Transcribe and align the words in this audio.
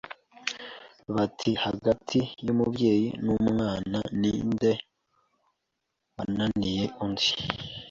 bati 1.15 1.51
hagati 1.65 2.19
y’umubyeyi 2.45 3.07
n’umwana 3.23 3.99
ni 4.19 4.33
nde 4.49 4.71
wananiye 6.15 6.83
undi 7.03 7.27